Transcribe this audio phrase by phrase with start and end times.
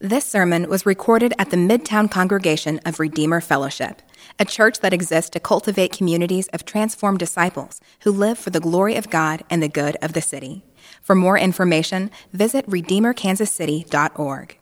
[0.00, 4.02] This sermon was recorded at the Midtown congregation of Redeemer Fellowship,
[4.38, 8.96] a church that exists to cultivate communities of transformed disciples who live for the glory
[8.96, 10.62] of God and the good of the city.
[11.00, 14.58] For more information, visit redeemerkansascity.org.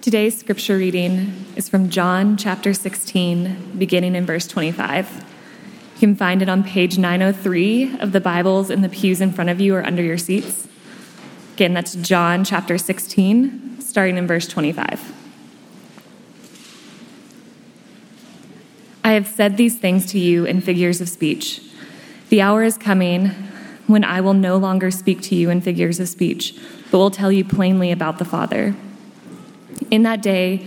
[0.00, 5.24] Today's scripture reading is from John chapter 16, beginning in verse 25.
[5.94, 9.50] You can find it on page 903 of the Bibles in the pews in front
[9.50, 10.68] of you or under your seats.
[11.60, 15.12] Again, that's John chapter 16, starting in verse 25.
[19.04, 21.60] I have said these things to you in figures of speech.
[22.30, 23.26] The hour is coming
[23.88, 26.58] when I will no longer speak to you in figures of speech,
[26.90, 28.74] but will tell you plainly about the Father.
[29.90, 30.66] In that day,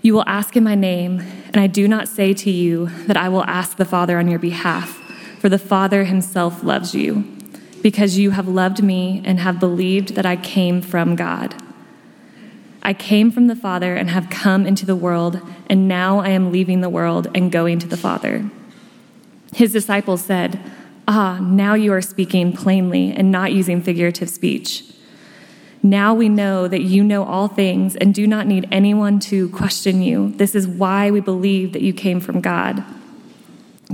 [0.00, 3.28] you will ask in my name, and I do not say to you that I
[3.28, 4.90] will ask the Father on your behalf,
[5.40, 7.24] for the Father himself loves you,
[7.82, 11.54] because you have loved me and have believed that I came from God.
[12.82, 16.50] I came from the Father and have come into the world, and now I am
[16.50, 18.48] leaving the world and going to the Father.
[19.54, 20.58] His disciples said,
[21.06, 24.84] Ah, now you are speaking plainly and not using figurative speech.
[25.82, 30.02] Now we know that you know all things and do not need anyone to question
[30.02, 30.32] you.
[30.36, 32.84] This is why we believe that you came from God.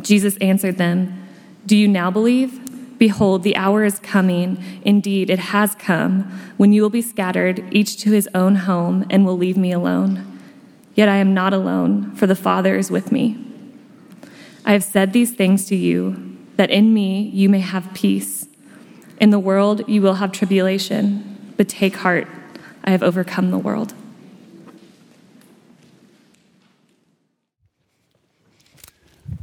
[0.00, 1.26] Jesus answered them,
[1.64, 2.60] Do you now believe?
[2.98, 4.62] Behold, the hour is coming.
[4.82, 6.22] Indeed, it has come
[6.56, 10.24] when you will be scattered, each to his own home, and will leave me alone.
[10.94, 13.38] Yet I am not alone, for the Father is with me.
[14.64, 18.48] I have said these things to you, that in me you may have peace.
[19.20, 22.26] In the world you will have tribulation but take heart,
[22.84, 23.92] I have overcome the world.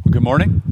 [0.10, 0.63] Good morning.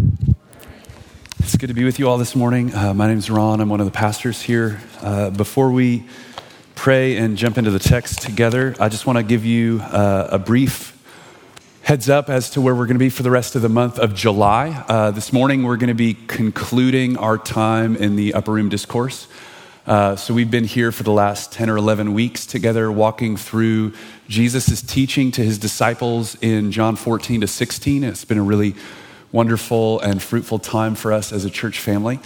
[1.51, 2.73] It's good to be with you all this morning.
[2.73, 3.59] Uh, my name is Ron.
[3.59, 4.79] I'm one of the pastors here.
[5.01, 6.05] Uh, before we
[6.75, 10.39] pray and jump into the text together, I just want to give you uh, a
[10.39, 10.97] brief
[11.81, 13.99] heads up as to where we're going to be for the rest of the month
[13.99, 14.85] of July.
[14.87, 19.27] Uh, this morning, we're going to be concluding our time in the Upper Room Discourse.
[19.85, 23.91] Uh, so we've been here for the last 10 or 11 weeks together, walking through
[24.29, 28.05] Jesus' teaching to his disciples in John 14 to 16.
[28.05, 28.73] It's been a really
[29.31, 32.19] wonderful and fruitful time for us as a church family.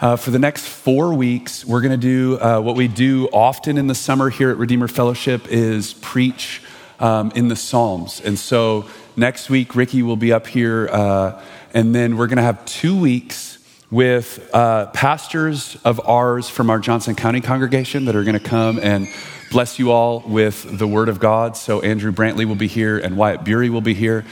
[0.00, 3.78] Uh, for the next four weeks, we're going to do uh, what we do often
[3.78, 6.62] in the summer here at Redeemer Fellowship is preach
[7.00, 8.20] um, in the Psalms.
[8.20, 11.42] And so next week, Ricky will be up here, uh,
[11.72, 13.58] and then we're going to have two weeks
[13.90, 18.78] with uh, pastors of ours from our Johnson County congregation that are going to come
[18.80, 19.08] and
[19.50, 21.56] bless you all with the Word of God.
[21.56, 24.24] So Andrew Brantley will be here and Wyatt Bury will be here.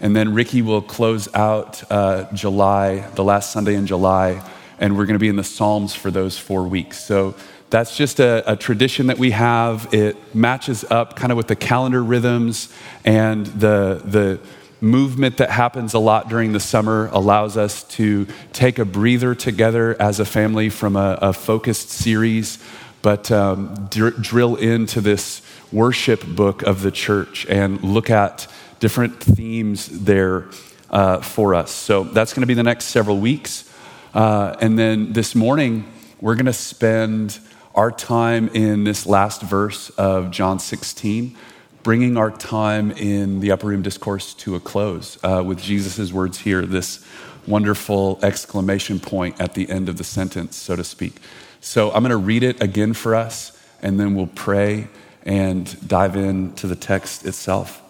[0.00, 4.42] And then Ricky will close out uh, July, the last Sunday in July,
[4.78, 6.98] and we're going to be in the Psalms for those four weeks.
[6.98, 7.34] So
[7.68, 9.92] that's just a, a, tradition that we have.
[9.94, 12.72] It matches up kind of with the calendar rhythms
[13.04, 14.40] and the, the
[14.80, 19.94] movement that happens a lot during the summer allows us to take a breather together
[20.00, 22.58] as a family from a, a focused series,
[23.02, 28.48] but um, dr- drill into this worship book of the church and look at
[28.80, 30.46] different themes there
[30.90, 31.70] uh, for us.
[31.70, 33.72] So that's going to be the next several weeks.
[34.12, 35.84] Uh, and then this morning,
[36.20, 37.38] we're going to spend
[37.74, 41.36] our time in this last verse of John 16
[41.82, 46.38] bringing our time in the upper room discourse to a close uh, with Jesus' words
[46.38, 47.04] here, this
[47.46, 51.16] wonderful exclamation point at the end of the sentence, so to speak.
[51.60, 54.88] So I'm going to read it again for us, and then we'll pray
[55.24, 57.82] and dive into the text itself.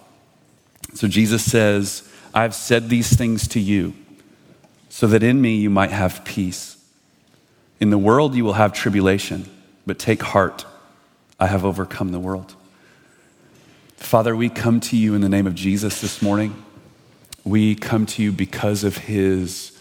[0.93, 3.93] So Jesus says, I've said these things to you
[4.89, 6.77] so that in me you might have peace.
[7.79, 9.49] In the world you will have tribulation,
[9.85, 10.65] but take heart.
[11.39, 12.55] I have overcome the world.
[13.95, 16.63] Father, we come to you in the name of Jesus this morning.
[17.43, 19.77] We come to you because of his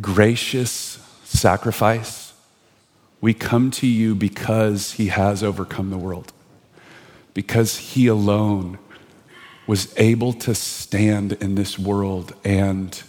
[0.00, 2.32] gracious sacrifice.
[3.20, 6.32] We come to you because he has overcome the world,
[7.34, 8.78] because he alone
[9.70, 13.02] was able to stand in this world and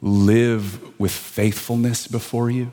[0.00, 2.70] live with faithfulness before you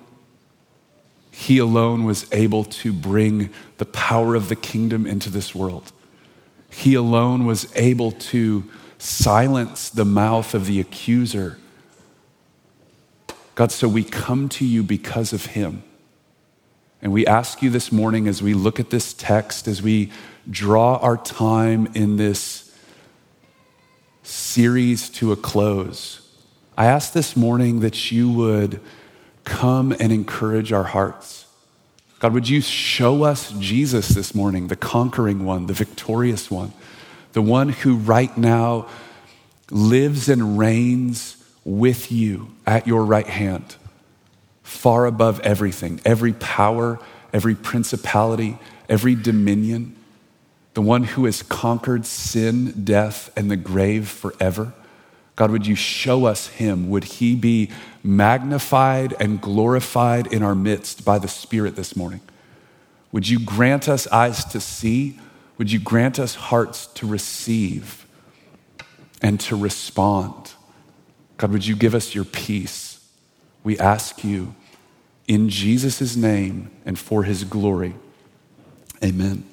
[1.32, 5.92] he alone was able to bring the power of the kingdom into this world.
[6.70, 11.58] He alone was able to silence the mouth of the accuser.
[13.56, 15.84] God, so we come to you because of him.
[17.02, 20.12] And we ask you this morning as we look at this text, as we
[20.50, 22.71] draw our time in this
[24.24, 26.22] series to a close,
[26.78, 28.80] I ask this morning that you would
[29.44, 31.46] come and encourage our hearts.
[32.20, 36.72] God, would you show us Jesus this morning, the conquering one, the victorious one,
[37.34, 38.88] the one who right now
[39.72, 43.76] lives and reigns with you at your right hand,
[44.64, 47.00] far above everything, every power,
[47.34, 48.58] every principality,
[48.88, 49.96] every dominion,
[50.74, 54.74] the one who has conquered sin, death, and the grave forever.
[55.36, 56.90] God, would you show us him?
[56.90, 57.70] Would he be
[58.04, 62.22] magnified and glorified in our midst by the Spirit this morning?
[63.12, 65.20] Would you grant us eyes to see?
[65.58, 68.06] Would you grant us hearts to receive
[69.22, 70.54] and to respond?
[71.38, 73.06] God, would you give us your peace?
[73.64, 74.56] We ask you
[75.28, 77.96] in Jesus' name and for his glory.
[79.04, 79.51] Amen.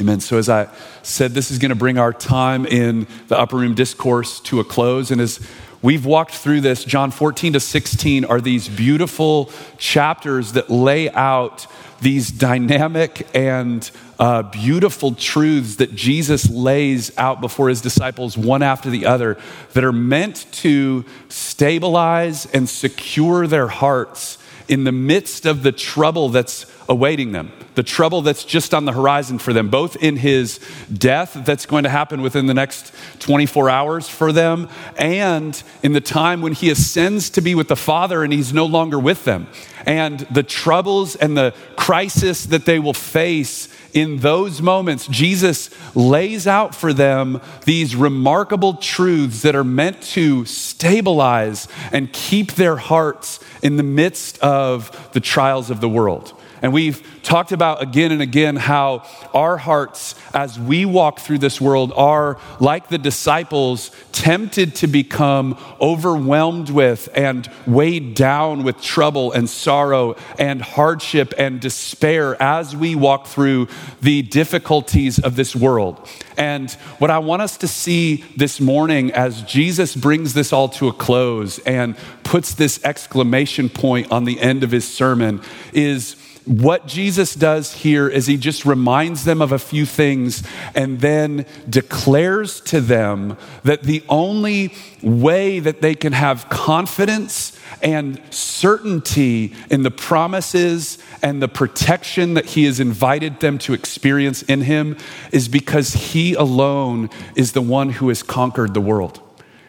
[0.00, 0.20] Amen.
[0.20, 0.66] So, as I
[1.02, 4.64] said, this is going to bring our time in the upper room discourse to a
[4.64, 5.10] close.
[5.10, 5.46] And as
[5.82, 11.66] we've walked through this, John 14 to 16 are these beautiful chapters that lay out
[12.00, 18.88] these dynamic and uh, beautiful truths that Jesus lays out before his disciples, one after
[18.88, 19.36] the other,
[19.74, 24.38] that are meant to stabilize and secure their hearts
[24.70, 28.92] in the midst of the trouble that's awaiting them, the trouble that's just on the
[28.92, 30.60] horizon for them, both in his
[30.92, 36.00] death that's going to happen within the next 24 hours for them, and in the
[36.00, 39.48] time when he ascends to be with the Father and he's no longer with them,
[39.86, 46.46] and the troubles and the crisis that they will face in those moments, Jesus lays
[46.46, 53.40] out for them these remarkable truths that are meant to stabilize and keep their hearts
[53.62, 56.34] in the midst of the trials of the world.
[56.62, 61.60] And we've talked about again and again how our hearts, as we walk through this
[61.60, 69.32] world, are like the disciples, tempted to become overwhelmed with and weighed down with trouble
[69.32, 73.68] and sorrow and hardship and despair as we walk through
[74.02, 76.06] the difficulties of this world.
[76.36, 80.88] And what I want us to see this morning as Jesus brings this all to
[80.88, 85.42] a close and puts this exclamation point on the end of his sermon
[85.72, 86.16] is
[86.50, 90.42] what Jesus does here is he just reminds them of a few things
[90.74, 98.20] and then declares to them that the only way that they can have confidence and
[98.30, 104.62] certainty in the promises and the protection that he has invited them to experience in
[104.62, 104.96] him
[105.30, 109.20] is because he alone is the one who has conquered the world.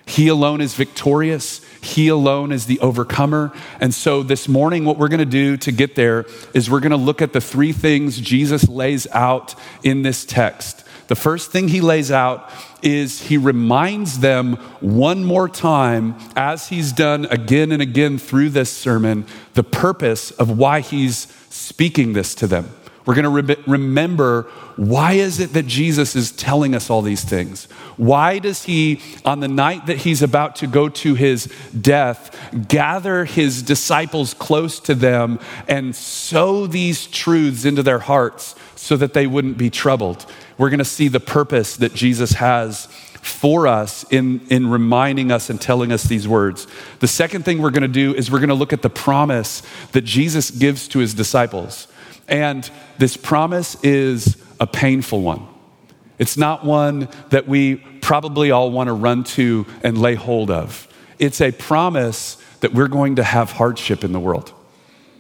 [0.06, 1.62] He alone is victorious.
[1.81, 3.53] He alone is the overcomer.
[3.80, 6.92] And so this morning, what we're going to do to get there is we're going
[6.92, 10.83] to look at the three things Jesus lays out in this text.
[11.07, 12.50] The first thing he lays out
[12.81, 18.71] is he reminds them one more time, as he's done again and again through this
[18.71, 22.69] sermon, the purpose of why he's speaking this to them.
[23.06, 24.44] We're going to re- remember
[24.75, 27.65] why is it that Jesus is telling us all these things?
[27.98, 32.38] Why does he, on the night that he's about to go to his death,
[32.68, 39.13] gather his disciples close to them and sow these truths into their hearts so that
[39.13, 40.25] they wouldn't be troubled?
[40.57, 42.88] We're going to see the purpose that Jesus has
[43.21, 46.68] for us in, in reminding us and telling us these words.
[47.00, 49.62] The second thing we're going to do is we're going to look at the promise
[49.92, 51.88] that Jesus gives to his disciples.
[52.31, 55.45] And this promise is a painful one.
[56.17, 60.88] It's not one that we probably all want to run to and lay hold of.
[61.19, 64.53] It's a promise that we're going to have hardship in the world.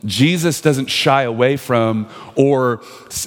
[0.05, 2.81] Jesus doesn't shy away from or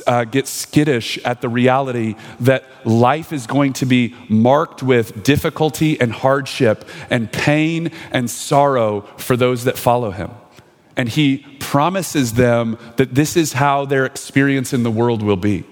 [0.06, 6.00] uh, get skittish at the reality that life is going to be marked with difficulty
[6.00, 10.30] and hardship and pain and sorrow for those that follow him
[10.96, 15.64] and he promises them that this is how their experience in the world will be.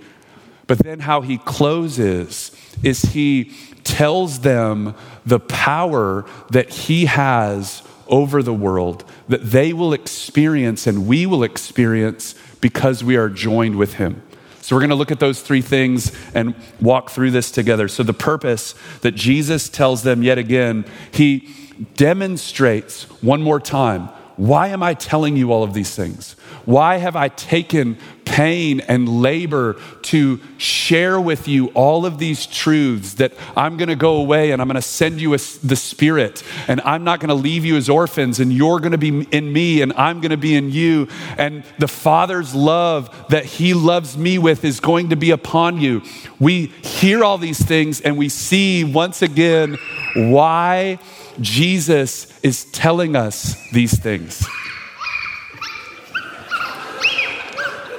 [0.67, 2.51] But then, how he closes
[2.83, 3.53] is he
[3.85, 4.95] tells them
[5.27, 11.43] the power that he has over the world that they will experience and we will
[11.43, 14.23] experience because we are joined with him.
[14.61, 17.89] So, we're going to look at those three things and walk through this together.
[17.89, 21.49] So, the purpose that Jesus tells them yet again, he
[21.97, 26.33] demonstrates one more time why am I telling you all of these things?
[26.65, 33.15] Why have I taken pain and labor to share with you all of these truths
[33.15, 36.43] that I'm going to go away and I'm going to send you a, the Spirit
[36.69, 39.53] and I'm not going to leave you as orphans and you're going to be in
[39.53, 44.17] me and I'm going to be in you and the Father's love that He loves
[44.17, 46.03] me with is going to be upon you.
[46.41, 49.79] We hear all these things and we see once again
[50.15, 50.99] why
[51.41, 54.47] Jesus is telling us these things.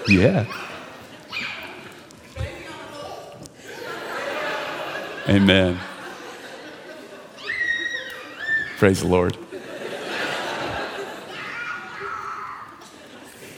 [0.08, 0.46] Yeah.
[5.28, 5.80] Amen.
[8.78, 9.38] Praise the Lord.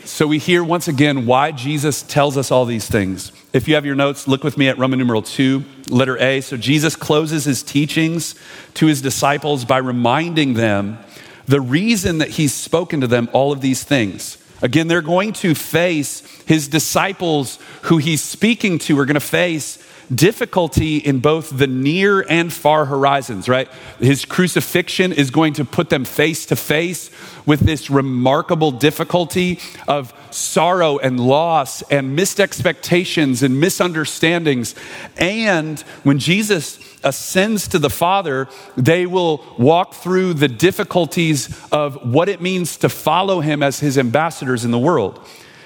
[0.03, 3.31] So we hear once again why Jesus tells us all these things.
[3.55, 6.41] If you have your notes, look with me at Roman numeral 2, letter A.
[6.41, 8.35] So Jesus closes his teachings
[8.73, 10.97] to his disciples by reminding them
[11.45, 14.37] the reason that he's spoken to them all of these things.
[14.61, 19.81] Again, they're going to face his disciples who he's speaking to are going to face
[20.13, 23.67] difficulty in both the near and far horizons, right?
[23.99, 27.09] His crucifixion is going to put them face to face
[27.45, 34.75] with this remarkable difficulty of sorrow and loss and missed expectations and misunderstandings.
[35.17, 42.29] And when Jesus ascends to the Father, they will walk through the difficulties of what
[42.29, 45.25] it means to follow him as his ambassadors in the world.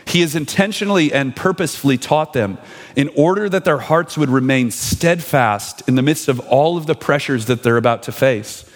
[0.09, 2.57] He has intentionally and purposefully taught them
[2.95, 6.95] in order that their hearts would remain steadfast in the midst of all of the
[6.95, 8.67] pressures that they're about to face.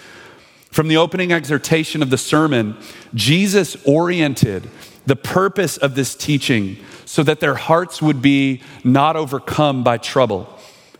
[0.69, 2.77] From the opening exhortation of the sermon,
[3.15, 4.69] Jesus oriented
[5.07, 10.47] the purpose of this teaching so that their hearts would be not overcome by trouble.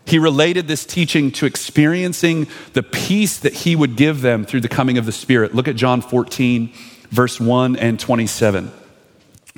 [0.04, 4.68] He related this teaching to experiencing the peace that he would give them through the
[4.68, 5.54] coming of the Spirit.
[5.54, 6.72] Look at John 14,
[7.10, 8.72] verse 1 and 27.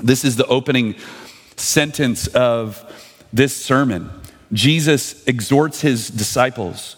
[0.03, 0.95] This is the opening
[1.57, 2.85] sentence of
[3.33, 4.11] this sermon.
[4.53, 6.97] Jesus exhorts his disciples,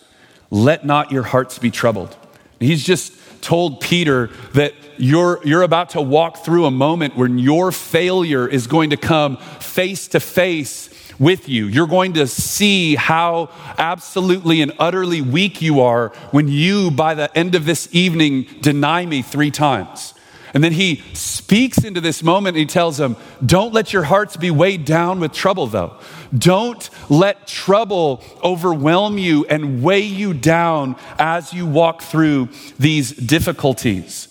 [0.51, 2.17] let not your hearts be troubled.
[2.59, 7.71] He's just told Peter that you're, you're about to walk through a moment when your
[7.71, 10.91] failure is going to come face to face
[11.21, 11.67] with you.
[11.67, 17.37] You're going to see how absolutely and utterly weak you are when you, by the
[17.39, 20.15] end of this evening, deny me three times.
[20.55, 24.37] And then he speaks into this moment and he tells them, Don't let your hearts
[24.37, 25.97] be weighed down with trouble, though.
[26.37, 34.29] Don't let trouble overwhelm you and weigh you down as you walk through these difficulties.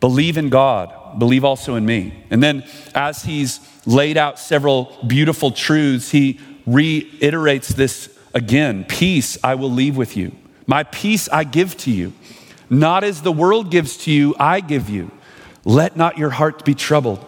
[0.00, 2.24] Believe in God, believe also in me.
[2.30, 2.64] And then,
[2.94, 9.96] as he's laid out several beautiful truths, he reiterates this again Peace I will leave
[9.96, 10.32] with you,
[10.66, 12.12] my peace I give to you.
[12.70, 15.10] Not as the world gives to you, I give you.
[15.64, 17.24] Let not your heart be troubled.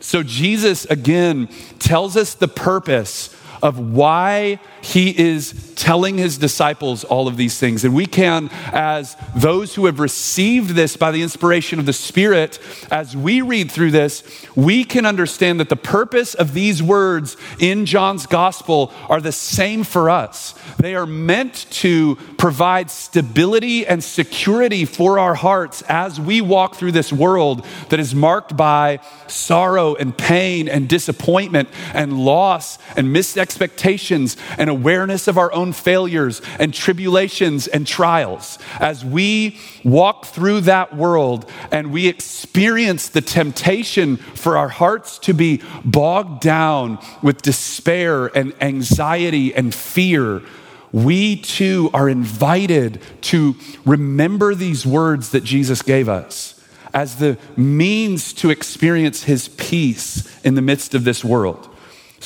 [0.00, 7.28] So, Jesus again tells us the purpose of why he is telling his disciples all
[7.28, 7.84] of these things.
[7.84, 12.58] And we can, as those who have received this by the inspiration of the Spirit,
[12.90, 14.22] as we read through this,
[14.54, 19.84] we can understand that the purpose of these words in John's gospel are the same
[19.84, 20.54] for us.
[20.78, 26.92] They are meant to provide stability and security for our hearts as we walk through
[26.92, 33.36] this world that is marked by sorrow and pain and disappointment and loss and missed
[33.46, 38.58] expectations and awareness of our own failures and tribulations and trials.
[38.80, 45.32] As we walk through that world and we experience the temptation for our hearts to
[45.32, 50.42] be bogged down with despair and anxiety and fear,
[50.90, 56.60] we too are invited to remember these words that Jesus gave us
[56.92, 61.75] as the means to experience his peace in the midst of this world.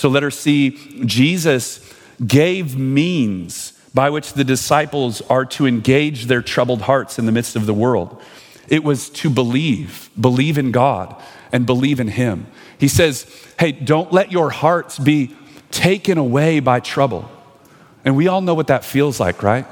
[0.01, 0.71] So let her see
[1.05, 1.93] Jesus
[2.27, 7.55] gave means by which the disciples are to engage their troubled hearts in the midst
[7.55, 8.19] of the world.
[8.67, 12.47] It was to believe, believe in God and believe in Him.
[12.79, 13.27] He says,
[13.59, 15.37] Hey, don't let your hearts be
[15.71, 17.31] taken away by trouble.
[18.03, 19.67] And we all know what that feels like, right?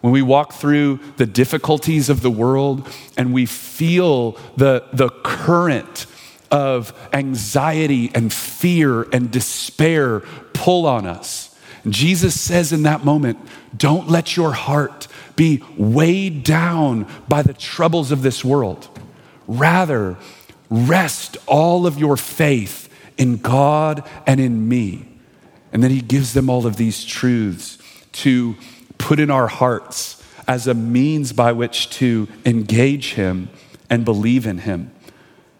[0.00, 6.06] When we walk through the difficulties of the world and we feel the, the current
[6.52, 10.20] of anxiety and fear and despair
[10.52, 11.56] pull on us.
[11.88, 13.38] Jesus says in that moment,
[13.76, 18.88] don't let your heart be weighed down by the troubles of this world.
[19.48, 20.16] Rather,
[20.70, 25.08] rest all of your faith in God and in me.
[25.72, 27.78] And then he gives them all of these truths
[28.12, 28.54] to
[28.98, 33.48] put in our hearts as a means by which to engage him
[33.88, 34.92] and believe in him.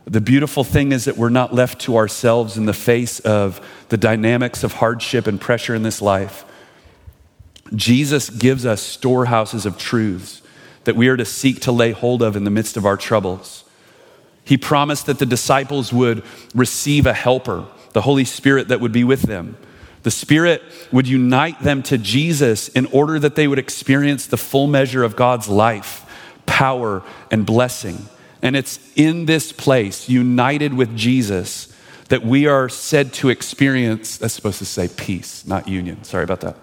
[0.05, 3.97] The beautiful thing is that we're not left to ourselves in the face of the
[3.97, 6.45] dynamics of hardship and pressure in this life.
[7.75, 10.43] Jesus gives us storehouses of truths
[10.85, 13.65] that we are to seek to lay hold of in the midst of our troubles.
[14.45, 19.05] He promised that the disciples would receive a helper, the Holy Spirit that would be
[19.05, 19.57] with them.
[20.03, 24.67] The Spirit would unite them to Jesus in order that they would experience the full
[24.67, 26.05] measure of God's life,
[26.45, 28.09] power, and blessing.
[28.43, 31.73] And it's in this place, united with Jesus,
[32.09, 36.03] that we are said to experience, that's supposed to say peace, not union.
[36.05, 36.57] Sorry about that.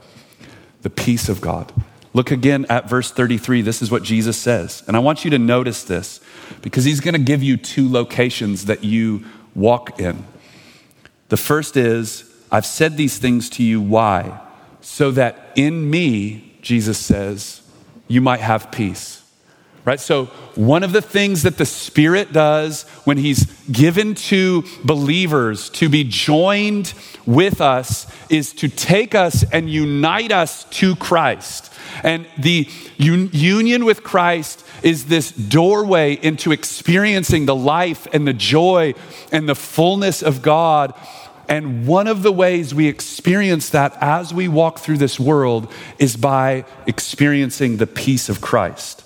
[0.81, 1.73] The peace of God.
[2.13, 3.61] Look again at verse 33.
[3.61, 4.83] This is what Jesus says.
[4.87, 6.19] And I want you to notice this
[6.61, 10.25] because he's going to give you two locations that you walk in.
[11.29, 13.79] The first is, I've said these things to you.
[13.79, 14.41] Why?
[14.81, 17.61] So that in me, Jesus says,
[18.07, 19.18] you might have peace.
[19.85, 19.99] Right?
[19.99, 25.87] So, one of the things that the Spirit does when He's given to believers to
[25.87, 26.93] be joined
[27.25, 31.71] with us is to take us and unite us to Christ.
[32.03, 32.67] And the
[32.99, 38.93] un- union with Christ is this doorway into experiencing the life and the joy
[39.31, 40.93] and the fullness of God.
[41.47, 46.15] And one of the ways we experience that as we walk through this world is
[46.15, 49.03] by experiencing the peace of Christ.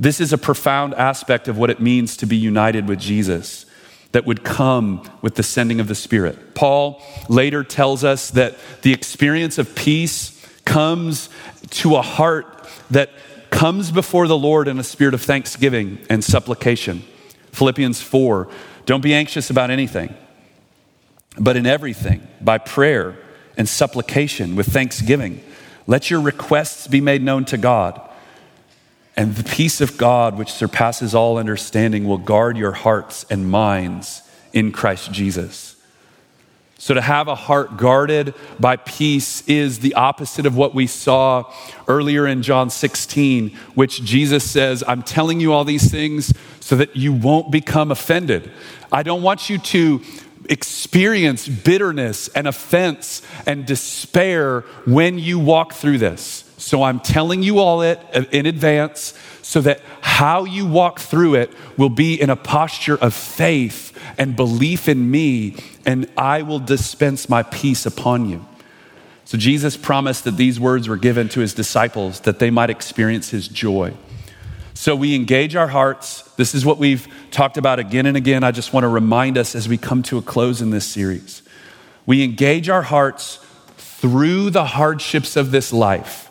[0.00, 3.66] This is a profound aspect of what it means to be united with Jesus
[4.12, 6.54] that would come with the sending of the Spirit.
[6.54, 11.28] Paul later tells us that the experience of peace comes
[11.70, 13.10] to a heart that
[13.50, 17.02] comes before the Lord in a spirit of thanksgiving and supplication.
[17.52, 18.48] Philippians 4
[18.86, 20.14] Don't be anxious about anything,
[21.38, 23.18] but in everything, by prayer
[23.56, 25.42] and supplication with thanksgiving,
[25.86, 28.07] let your requests be made known to God.
[29.18, 34.22] And the peace of God, which surpasses all understanding, will guard your hearts and minds
[34.52, 35.74] in Christ Jesus.
[36.78, 41.52] So, to have a heart guarded by peace is the opposite of what we saw
[41.88, 46.94] earlier in John 16, which Jesus says, I'm telling you all these things so that
[46.94, 48.52] you won't become offended.
[48.92, 50.00] I don't want you to
[50.48, 56.47] experience bitterness and offense and despair when you walk through this.
[56.58, 61.36] So I'm telling you all it uh, in advance so that how you walk through
[61.36, 66.58] it will be in a posture of faith and belief in me, and I will
[66.58, 68.44] dispense my peace upon you.
[69.24, 73.30] So Jesus promised that these words were given to his disciples that they might experience
[73.30, 73.94] his joy.
[74.74, 76.22] So we engage our hearts.
[76.36, 78.42] This is what we've talked about again and again.
[78.42, 81.42] I just want to remind us as we come to a close in this series.
[82.06, 83.38] We engage our hearts
[83.76, 86.27] through the hardships of this life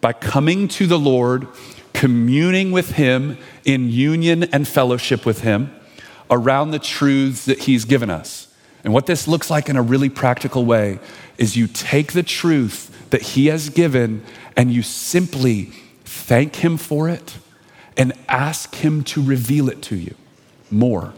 [0.00, 1.48] by coming to the Lord,
[1.92, 5.74] communing with Him in union and fellowship with Him
[6.30, 8.54] around the truths that He's given us.
[8.84, 10.98] And what this looks like in a really practical way
[11.38, 14.22] is you take the truth that He has given
[14.56, 15.72] and you simply
[16.04, 17.38] thank Him for it
[17.96, 20.14] and ask Him to reveal it to you
[20.70, 21.14] more.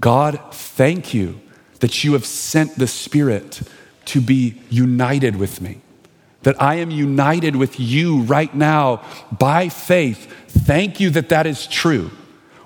[0.00, 1.40] God, thank you
[1.80, 3.62] that you have sent the Spirit
[4.06, 5.80] to be united with me
[6.48, 10.34] that I am united with you right now by faith.
[10.48, 12.10] Thank you that that is true.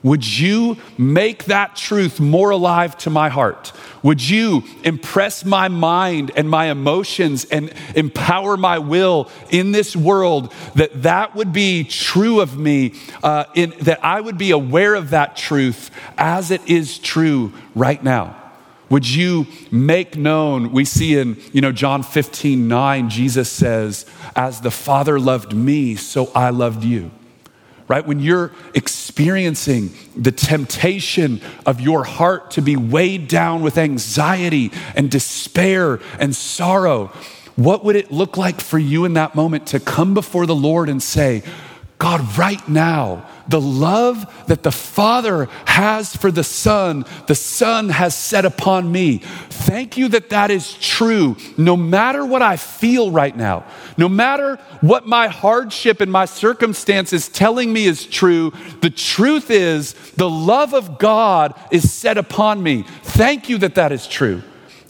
[0.05, 3.73] Would you make that truth more alive to my heart?
[4.05, 10.55] Would you impress my mind and my emotions and empower my will in this world
[10.77, 15.11] that that would be true of me, uh, in, that I would be aware of
[15.11, 18.42] that truth as it is true right now?
[18.93, 20.71] Would you make known?
[20.71, 24.05] We see in, you know, John 15, 9, Jesus says,
[24.37, 27.11] As the Father loved me, so I loved you.
[27.89, 28.07] Right?
[28.07, 35.11] When you're experiencing the temptation of your heart to be weighed down with anxiety and
[35.11, 37.07] despair and sorrow,
[37.57, 40.91] what would it look like for you in that moment to come before the Lord
[40.91, 41.43] and say,
[41.97, 48.17] God, right now, the love that the Father has for the Son, the Son has
[48.17, 49.19] set upon me.
[49.19, 53.67] Thank you that that is true, no matter what I feel right now,
[53.99, 58.53] no matter what my hardship and my circumstance is telling me is true.
[58.81, 62.87] The truth is, the love of God is set upon me.
[63.03, 64.43] Thank you that that is true.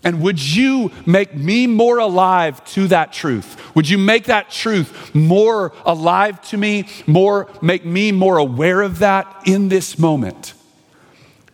[0.04, 3.74] And would you make me more alive to that truth?
[3.76, 8.98] Would you make that truth more alive to me, more make me more aware of
[8.98, 10.54] that in this moment?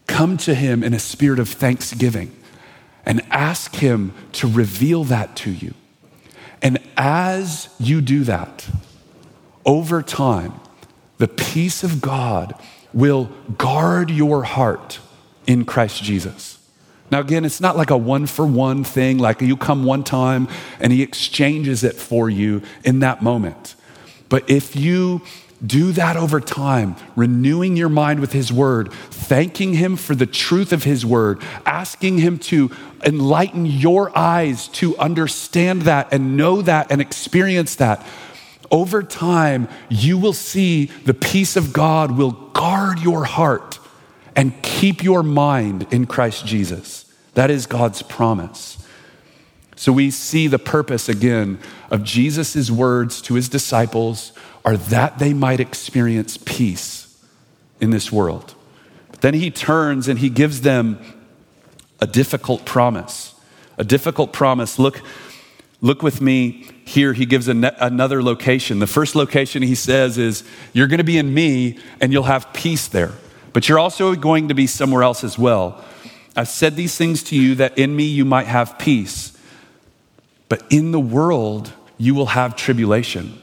[0.07, 2.35] Come to him in a spirit of thanksgiving
[3.05, 5.75] and ask him to reveal that to you.
[6.63, 8.67] And as you do that,
[9.65, 10.55] over time,
[11.19, 12.55] the peace of God
[12.95, 14.99] will guard your heart
[15.47, 16.58] in Christ Jesus.
[17.11, 20.49] Now, again, it's not like a one for one thing, like you come one time
[20.79, 23.75] and he exchanges it for you in that moment.
[24.29, 25.23] But if you
[25.65, 30.73] do that over time, renewing your mind with His Word, thanking Him for the truth
[30.73, 32.71] of His Word, asking Him to
[33.05, 38.07] enlighten your eyes to understand that and know that and experience that.
[38.71, 43.79] Over time, you will see the peace of God will guard your heart
[44.39, 47.13] and keep your mind in Christ Jesus.
[47.35, 48.79] That is God's promise.
[49.75, 51.59] So we see the purpose again
[51.91, 54.33] of Jesus' words to his disciples
[54.65, 57.21] are that they might experience peace
[57.81, 58.55] in this world.
[59.11, 61.01] But then he turns and he gives them
[62.01, 63.35] a difficult promise.
[63.77, 64.79] A difficult promise.
[64.79, 65.03] Look,
[65.81, 67.13] look with me here.
[67.13, 68.79] He gives ne- another location.
[68.79, 72.53] The first location he says is, You're going to be in me and you'll have
[72.53, 73.15] peace there.
[73.53, 75.85] But you're also going to be somewhere else as well.
[76.37, 79.37] I've said these things to you that in me you might have peace.
[80.49, 83.41] But in the world, you will have tribulation.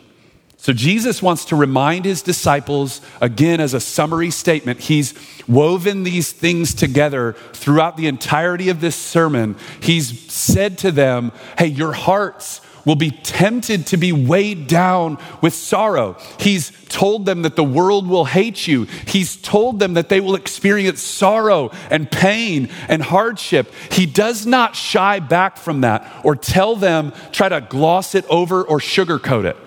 [0.58, 5.14] So Jesus wants to remind his disciples, again, as a summary statement, he's
[5.48, 9.58] woven these things together throughout the entirety of this sermon.
[9.80, 15.54] He's said to them, Hey, your hearts will be tempted to be weighed down with
[15.54, 16.18] sorrow.
[16.40, 18.84] He's told them that the world will hate you.
[19.08, 23.74] He's told them that they will experience sorrow and pain and hardship.
[23.92, 28.64] He does not shy back from that or tell them, try to gloss it over
[28.64, 29.58] or sugarcoat it.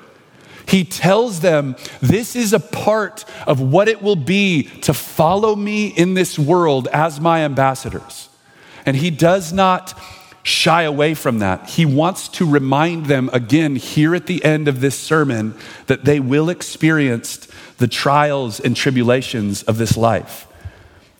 [0.68, 5.88] He tells them, This is a part of what it will be to follow me
[5.88, 8.28] in this world as my ambassadors.
[8.84, 9.98] And he does not
[10.48, 11.68] shy away from that.
[11.70, 15.54] He wants to remind them again here at the end of this sermon
[15.86, 20.46] that they will experience the trials and tribulations of this life.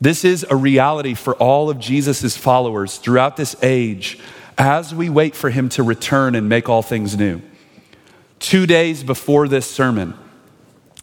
[0.01, 4.19] This is a reality for all of Jesus' followers throughout this age
[4.57, 7.41] as we wait for him to return and make all things new.
[8.39, 10.15] Two days before this sermon,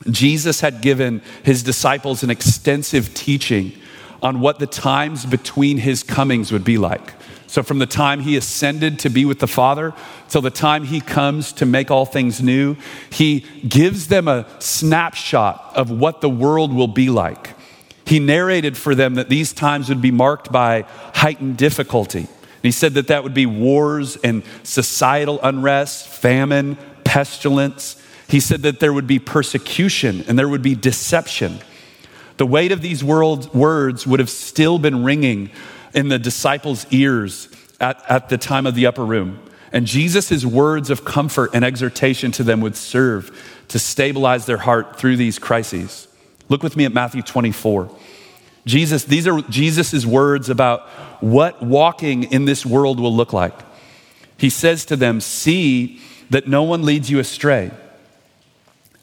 [0.09, 3.73] Jesus had given his disciples an extensive teaching
[4.21, 7.13] on what the times between his comings would be like.
[7.55, 9.93] So, from the time he ascended to be with the Father
[10.27, 12.75] till the time he comes to make all things new,
[13.09, 17.51] he gives them a snapshot of what the world will be like.
[18.03, 20.81] He narrated for them that these times would be marked by
[21.13, 22.27] heightened difficulty.
[22.61, 27.95] He said that that would be wars and societal unrest, famine, pestilence.
[28.27, 31.59] He said that there would be persecution and there would be deception.
[32.35, 35.51] The weight of these world, words would have still been ringing
[35.95, 39.39] in the disciples' ears at, at the time of the upper room.
[39.71, 44.97] And Jesus' words of comfort and exhortation to them would serve to stabilize their heart
[44.97, 46.07] through these crises.
[46.47, 47.89] Look with me at Matthew 24.
[48.65, 50.87] Jesus, these are Jesus' words about
[51.21, 53.53] what walking in this world will look like.
[54.37, 57.71] He says to them, See that no one leads you astray.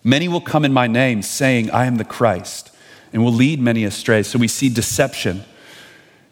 [0.04, 2.74] Many will come in my name, saying, I am the Christ,
[3.12, 4.24] and will lead many astray.
[4.24, 5.44] So we see deception.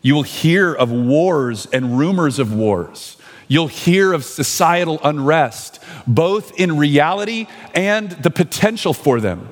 [0.03, 3.17] You will hear of wars and rumors of wars.
[3.49, 9.49] You'll hear of societal unrest, both in reality and the potential for them.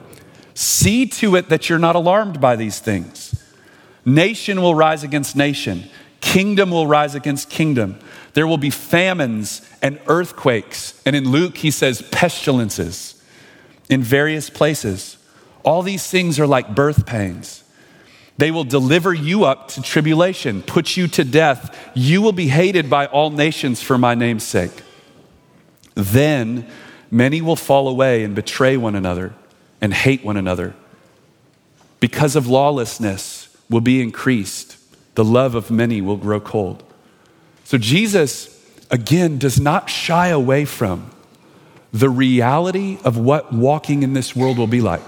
[0.54, 3.34] See to it that you're not alarmed by these things.
[4.04, 5.84] Nation will rise against nation,
[6.20, 7.98] kingdom will rise against kingdom.
[8.34, 11.00] There will be famines and earthquakes.
[11.04, 13.20] And in Luke, he says pestilences
[13.90, 15.16] in various places.
[15.64, 17.64] All these things are like birth pains.
[18.38, 21.76] They will deliver you up to tribulation, put you to death.
[21.94, 24.82] You will be hated by all nations for my name's sake.
[25.94, 26.66] Then
[27.10, 29.34] many will fall away and betray one another
[29.80, 30.74] and hate one another.
[31.98, 34.76] Because of lawlessness will be increased,
[35.16, 36.84] the love of many will grow cold.
[37.64, 41.10] So Jesus, again, does not shy away from
[41.92, 45.02] the reality of what walking in this world will be like.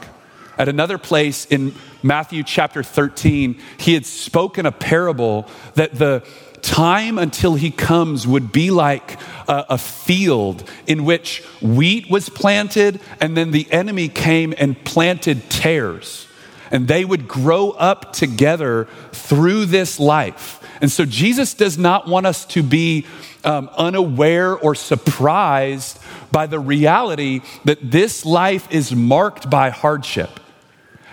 [0.60, 6.22] At another place in Matthew chapter 13, he had spoken a parable that the
[6.60, 9.18] time until he comes would be like
[9.48, 15.48] a, a, field in which wheat was planted, and then the enemy came and planted
[15.48, 16.26] tares.
[16.70, 20.62] And they would grow up together through this life.
[20.82, 23.06] And so Jesus does not want us to be
[23.44, 25.98] um, unaware or surprised
[26.30, 30.28] by the reality that this life is marked by hardship.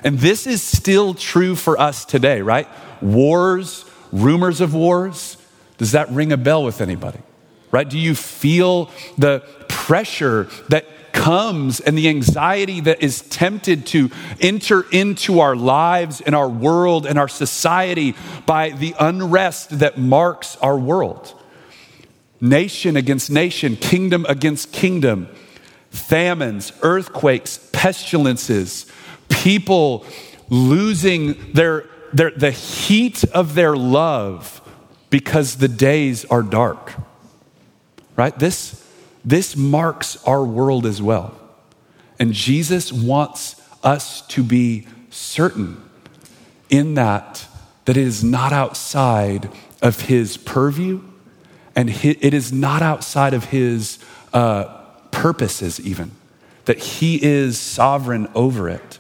[0.03, 2.67] And this is still true for us today, right?
[3.01, 5.37] Wars, rumors of wars.
[5.77, 7.19] Does that ring a bell with anybody?
[7.71, 7.87] Right?
[7.87, 14.85] Do you feel the pressure that comes and the anxiety that is tempted to enter
[14.91, 20.77] into our lives and our world and our society by the unrest that marks our
[20.77, 21.33] world?
[22.39, 25.27] Nation against nation, kingdom against kingdom,
[25.89, 28.85] famines, earthquakes, pestilences,
[29.29, 30.05] people
[30.49, 34.61] losing their, their, the heat of their love
[35.09, 36.93] because the days are dark.
[38.15, 38.37] Right?
[38.37, 38.83] This,
[39.23, 41.37] this marks our world as well.
[42.19, 45.81] And Jesus wants us to be certain
[46.69, 47.47] in that
[47.87, 49.49] that it is not outside
[49.81, 51.01] of his purview,
[51.73, 53.97] and it is not outside of his
[54.33, 54.65] uh,
[55.11, 56.11] purposes, even,
[56.65, 58.99] that he is sovereign over it.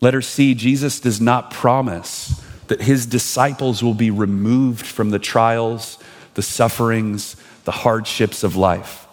[0.00, 5.98] Letter C Jesus does not promise that his disciples will be removed from the trials,
[6.34, 9.06] the sufferings, the hardships of life.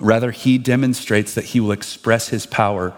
[0.00, 2.94] Rather, he demonstrates that he will express his power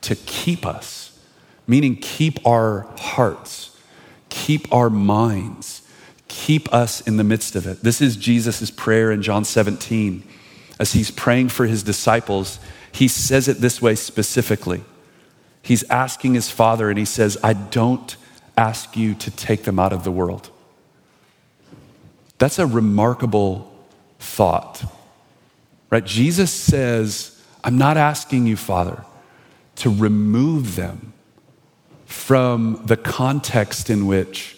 [0.00, 1.18] to keep us,
[1.66, 3.76] meaning keep our hearts,
[4.28, 5.82] keep our minds,
[6.28, 7.82] keep us in the midst of it.
[7.82, 10.22] This is Jesus' prayer in John 17.
[10.78, 12.58] As he's praying for his disciples,
[12.92, 14.84] he says it this way specifically.
[15.66, 18.16] He's asking his father, and he says, I don't
[18.56, 20.48] ask you to take them out of the world.
[22.38, 23.68] That's a remarkable
[24.20, 24.84] thought.
[25.90, 26.04] Right?
[26.04, 29.04] Jesus says, I'm not asking you, Father,
[29.76, 31.12] to remove them
[32.04, 34.56] from the context in which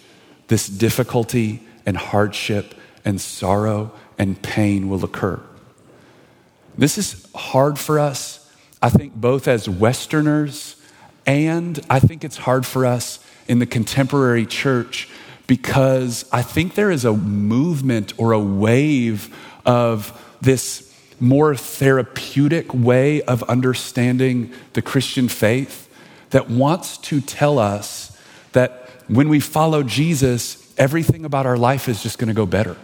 [0.49, 5.41] this difficulty and hardship and sorrow and pain will occur.
[6.77, 10.75] This is hard for us, I think, both as Westerners
[11.29, 15.11] and I think it's hard for us in the contemporary church
[15.47, 19.35] because I think there is a movement or a wave
[19.67, 25.93] of this more therapeutic way of understanding the Christian faith
[26.31, 28.19] that wants to tell us
[28.53, 32.77] that when we follow Jesus, everything about our life is just going to go better.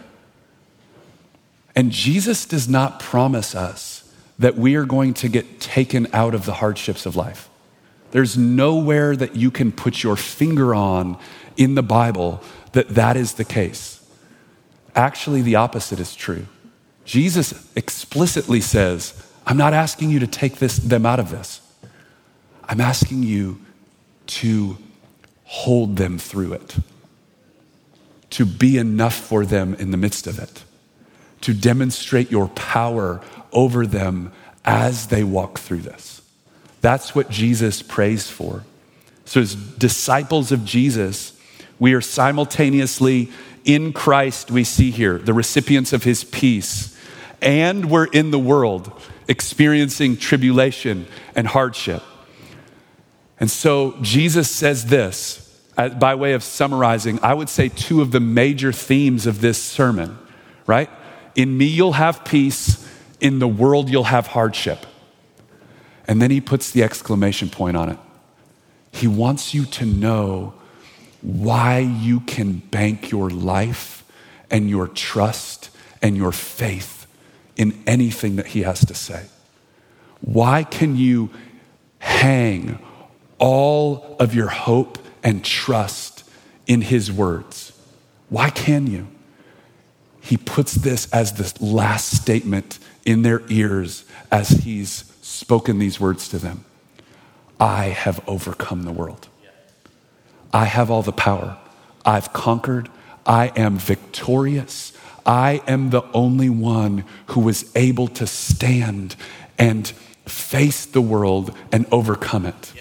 [1.75, 6.45] And Jesus does not promise us that we are going to get taken out of
[6.45, 7.49] the hardships of life.
[8.11, 11.17] There's nowhere that you can put your finger on
[11.57, 12.41] in the Bible
[12.71, 14.05] that that is the case.
[14.95, 16.45] Actually, the opposite is true.
[17.03, 19.13] Jesus explicitly says,
[19.45, 21.61] I'm not asking you to take this, them out of this.
[22.63, 23.61] I'm asking you
[24.27, 24.77] to
[25.43, 26.77] hold them through it,
[28.31, 30.63] to be enough for them in the midst of it,
[31.41, 34.31] to demonstrate your power over them
[34.65, 36.14] as they walk through this.
[36.85, 38.63] That's what Jesus prays for.
[39.25, 41.35] So, as disciples of Jesus,
[41.79, 43.31] we are simultaneously
[43.63, 46.95] in Christ, we see here, the recipients of his peace
[47.41, 48.91] and we're in the world
[49.27, 52.03] experiencing tribulation and hardship.
[53.39, 55.41] And so Jesus says this,
[55.75, 59.59] uh, by way of summarizing, I would say two of the major themes of this
[59.59, 60.19] sermon,
[60.67, 60.91] right?
[61.33, 62.87] In me, you'll have peace.
[63.19, 64.85] In the world, you'll have hardship.
[66.07, 67.97] And then he puts the exclamation point on it.
[68.91, 70.53] He wants you to know
[71.21, 74.03] why you can bank your life
[74.51, 75.69] and your trust
[76.01, 77.07] and your faith
[77.57, 79.25] in anything that he has to say?
[80.21, 81.29] Why can you
[81.99, 82.79] hang
[83.39, 86.23] all of your hope and trust
[86.67, 87.71] in his words?
[88.29, 89.07] Why can you?
[90.21, 96.29] He puts this as the last statement in their ears as he's spoken these words
[96.29, 96.63] to them
[97.59, 99.27] I have overcome the world.
[100.53, 101.57] I have all the power.
[102.05, 102.89] I've conquered.
[103.25, 104.93] I am victorious.
[105.25, 109.15] I am the only one who was able to stand
[109.57, 109.87] and
[110.25, 112.73] face the world and overcome it.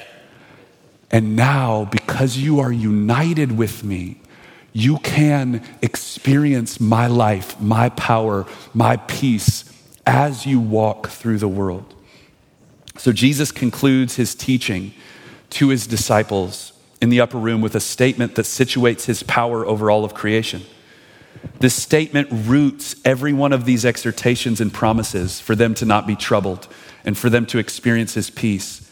[1.10, 4.20] And now, because you are united with me,
[4.72, 9.64] you can experience my life, my power, my peace
[10.04, 11.93] as you walk through the world.
[12.96, 14.94] So Jesus concludes his teaching
[15.50, 19.90] to his disciples in the upper room with a statement that situates his power over
[19.90, 20.62] all of creation.
[21.60, 26.16] This statement roots every one of these exhortations and promises for them to not be
[26.16, 26.68] troubled
[27.04, 28.90] and for them to experience his peace.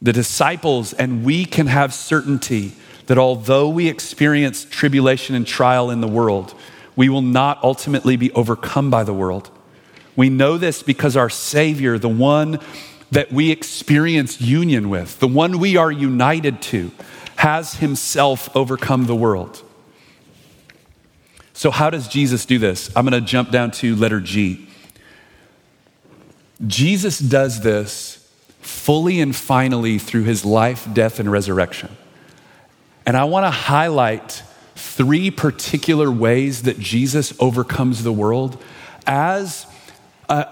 [0.00, 2.72] The disciples and we can have certainty
[3.06, 6.54] that although we experience tribulation and trial in the world,
[6.94, 9.50] we will not ultimately be overcome by the world.
[10.14, 12.60] We know this because our Savior, the one
[13.12, 16.90] that we experience union with, the one we are united to,
[17.36, 19.62] has himself overcome the world.
[21.52, 22.90] So, how does Jesus do this?
[22.96, 24.66] I'm going to jump down to letter G.
[26.66, 28.18] Jesus does this
[28.60, 31.94] fully and finally through his life, death, and resurrection.
[33.04, 34.42] And I want to highlight
[34.74, 38.62] three particular ways that Jesus overcomes the world
[39.06, 39.66] as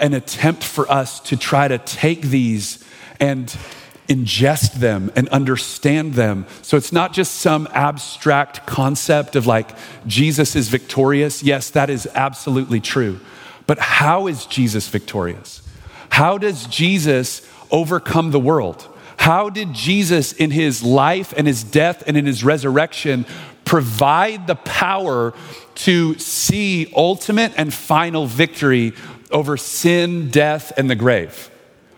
[0.01, 2.85] an attempt for us to try to take these
[3.19, 3.55] and
[4.09, 6.45] ingest them and understand them.
[6.63, 9.71] So it's not just some abstract concept of like
[10.07, 11.43] Jesus is victorious.
[11.43, 13.21] Yes, that is absolutely true.
[13.67, 15.63] But how is Jesus victorious?
[16.09, 18.87] How does Jesus overcome the world?
[19.17, 23.27] How did Jesus, in his life and his death and in his resurrection,
[23.65, 25.35] provide the power
[25.85, 28.93] to see ultimate and final victory
[29.31, 31.51] over sin, death, and the grave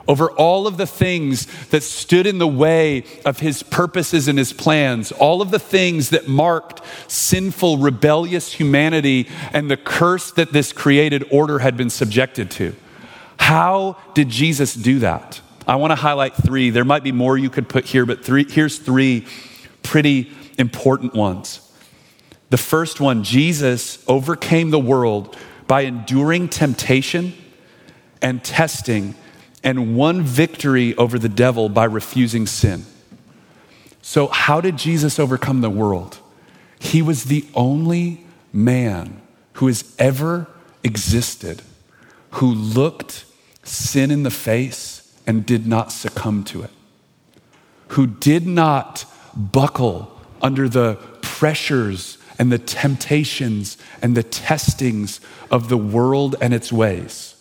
[0.09, 4.53] over all of the things that stood in the way of his purposes and his
[4.53, 10.73] plans, all of the things that marked sinful, rebellious humanity and the curse that this
[10.73, 12.75] created order had been subjected to.
[13.37, 15.41] How did Jesus do that?
[15.67, 16.71] I want to highlight three.
[16.71, 19.27] There might be more you could put here, but three, here's three
[19.83, 21.72] pretty important ones.
[22.53, 25.35] The first one Jesus overcame the world
[25.67, 27.33] by enduring temptation
[28.21, 29.15] and testing
[29.65, 32.85] and won victory over the devil by refusing sin.
[34.03, 36.19] So, how did Jesus overcome the world?
[36.79, 39.23] He was the only man
[39.55, 40.47] who has ever
[40.85, 41.63] existed
[42.33, 43.25] who looked
[43.63, 46.71] sin in the face and did not succumb to it,
[47.89, 55.77] who did not buckle under the pressures and the temptations and the testings of the
[55.77, 57.35] world and its ways.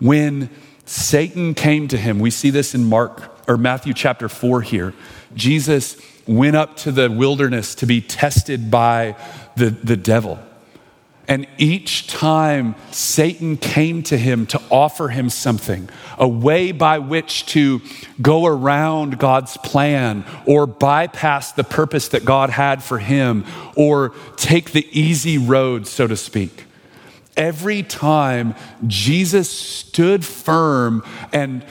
[0.00, 0.50] When
[0.86, 2.18] Satan came to him.
[2.18, 4.94] We see this in Mark or Matthew chapter 4 here.
[5.34, 5.96] Jesus
[6.26, 9.16] went up to the wilderness to be tested by
[9.56, 10.38] the, the devil.
[11.26, 17.46] And each time Satan came to him to offer him something, a way by which
[17.46, 17.80] to
[18.20, 24.72] go around God's plan or bypass the purpose that God had for him or take
[24.72, 26.64] the easy road, so to speak.
[27.36, 28.54] Every time
[28.86, 31.64] Jesus stood firm and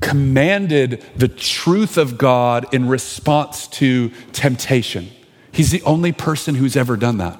[0.00, 5.08] commanded the truth of God in response to temptation.
[5.52, 7.38] He's the only person who's ever done that.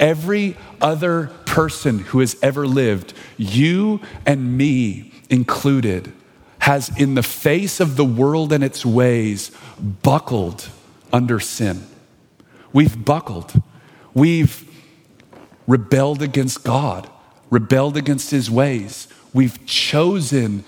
[0.00, 6.12] Every other person who has ever lived, you and me included,
[6.58, 9.50] has in the face of the world and its ways
[10.02, 10.68] buckled
[11.12, 11.86] under sin.
[12.72, 13.52] We've buckled.
[14.14, 14.68] We've
[15.66, 17.08] rebelled against God,
[17.50, 19.08] rebelled against his ways.
[19.32, 20.64] We've chosen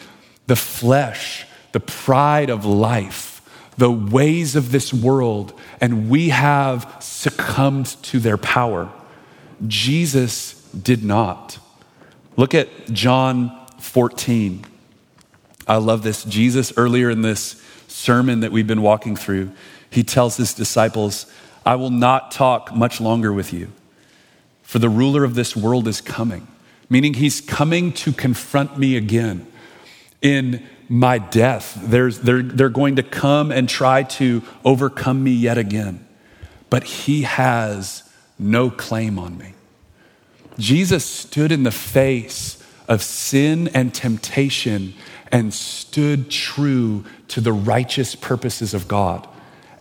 [0.47, 3.43] the flesh, the pride of life,
[3.77, 8.91] the ways of this world, and we have succumbed to their power.
[9.66, 11.59] Jesus did not.
[12.37, 14.64] Look at John 14.
[15.66, 16.25] I love this.
[16.25, 19.53] Jesus, earlier in this sermon that we've been walking through,
[19.90, 21.27] he tells his disciples,
[21.64, 23.73] I will not talk much longer with you
[24.66, 26.49] for the ruler of this world is coming,
[26.90, 29.47] meaning he's coming to confront me again
[30.21, 31.79] in my death.
[31.81, 36.05] There's, they're, they're going to come and try to overcome me yet again,
[36.69, 38.03] but he has
[38.38, 39.53] no claim on me.
[40.59, 44.94] Jesus stood in the face of sin and temptation
[45.33, 49.29] and stood true to the righteous purposes of God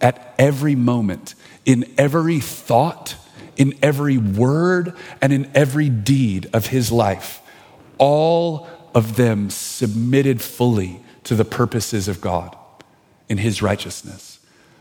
[0.01, 3.15] at every moment, in every thought
[3.57, 7.41] in every word and in every deed of his life,
[7.97, 12.55] all of them submitted fully to the purposes of God
[13.27, 14.39] in his righteousness.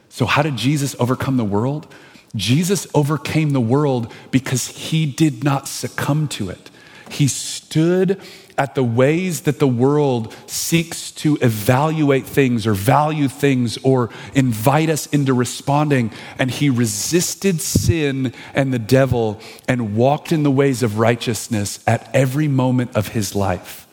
[0.08, 1.92] So, how did Jesus overcome the world?
[2.35, 6.70] Jesus overcame the world because he did not succumb to it.
[7.11, 8.20] He stood
[8.57, 14.88] at the ways that the world seeks to evaluate things or value things or invite
[14.88, 16.11] us into responding.
[16.38, 22.09] And he resisted sin and the devil and walked in the ways of righteousness at
[22.14, 23.87] every moment of his life.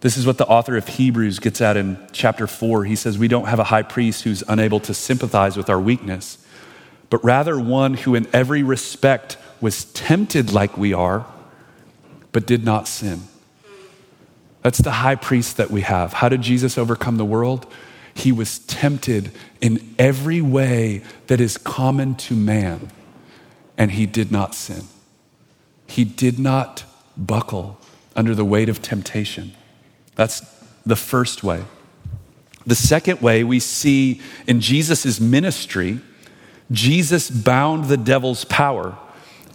[0.00, 2.84] This is what the author of Hebrews gets at in chapter 4.
[2.84, 6.38] He says, We don't have a high priest who's unable to sympathize with our weakness,
[7.10, 11.26] but rather one who, in every respect, was tempted like we are,
[12.32, 13.22] but did not sin.
[14.62, 16.12] That's the high priest that we have.
[16.14, 17.66] How did Jesus overcome the world?
[18.14, 22.90] He was tempted in every way that is common to man,
[23.76, 24.82] and he did not sin.
[25.86, 26.84] He did not
[27.16, 27.80] buckle
[28.14, 29.52] under the weight of temptation.
[30.16, 30.40] That's
[30.84, 31.64] the first way.
[32.66, 36.00] The second way we see in Jesus' ministry,
[36.70, 38.96] Jesus bound the devil's power.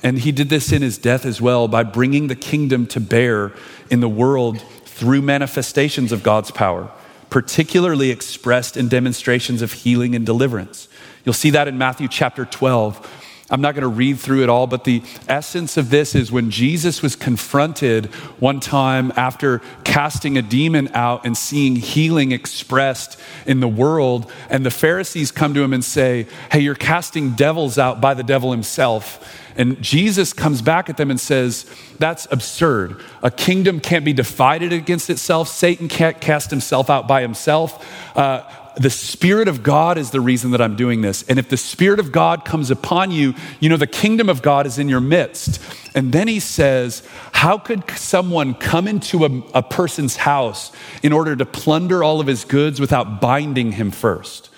[0.02, 3.54] And he did this in his death as well by bringing the kingdom to bear
[3.90, 6.92] in the world through manifestations of God's power,
[7.30, 10.90] particularly expressed in demonstrations of healing and deliverance.
[11.24, 13.23] You'll see that in Matthew chapter 12.
[13.54, 16.50] I'm not going to read through it all, but the essence of this is when
[16.50, 18.08] Jesus was confronted
[18.40, 24.66] one time after casting a demon out and seeing healing expressed in the world, and
[24.66, 28.50] the Pharisees come to him and say, Hey, you're casting devils out by the devil
[28.50, 29.40] himself.
[29.56, 31.68] And Jesus comes back at them and says,
[32.00, 33.00] That's absurd.
[33.22, 35.48] A kingdom can't be divided against itself.
[35.48, 38.18] Satan can't cast himself out by himself.
[38.18, 41.24] Uh, the Spirit of God is the reason that I'm doing this.
[41.24, 44.66] And if the Spirit of God comes upon you, you know, the kingdom of God
[44.66, 45.62] is in your midst.
[45.96, 50.72] And then he says, How could someone come into a, a person's house
[51.02, 54.50] in order to plunder all of his goods without binding him first?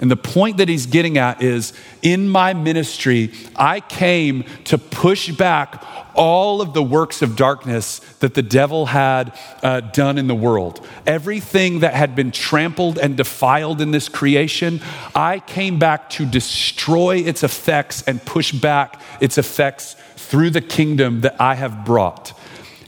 [0.00, 1.72] And the point that he's getting at is
[2.02, 5.82] in my ministry, I came to push back
[6.14, 10.86] all of the works of darkness that the devil had uh, done in the world.
[11.06, 14.80] Everything that had been trampled and defiled in this creation,
[15.14, 21.22] I came back to destroy its effects and push back its effects through the kingdom
[21.22, 22.32] that I have brought.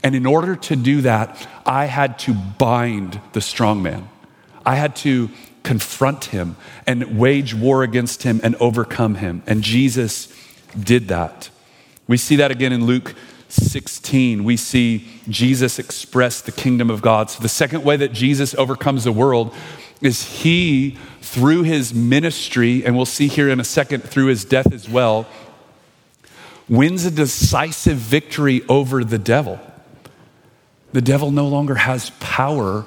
[0.02, 4.08] And in order to do that, I had to bind the strong man.
[4.64, 5.30] I had to
[5.62, 6.56] confront him
[6.86, 9.42] and wage war against him and overcome him.
[9.46, 10.32] And Jesus
[10.78, 11.50] did that.
[12.08, 13.14] We see that again in Luke
[13.48, 14.44] 16.
[14.44, 17.30] We see Jesus express the kingdom of God.
[17.30, 19.54] So, the second way that Jesus overcomes the world
[20.00, 24.72] is he, through his ministry, and we'll see here in a second, through his death
[24.72, 25.26] as well,
[26.68, 29.60] wins a decisive victory over the devil.
[30.92, 32.84] The devil no longer has power